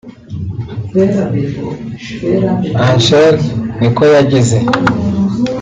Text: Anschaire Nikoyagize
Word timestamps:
Anschaire 2.85 3.41
Nikoyagize 3.79 4.57